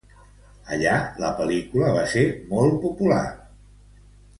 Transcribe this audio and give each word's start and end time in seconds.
Allà 0.77 0.93
la 1.25 1.29
pel·lícula 1.41 1.93
va 2.01 2.07
ser 2.17 2.25
molt 2.57 2.77
popular. 2.89 3.25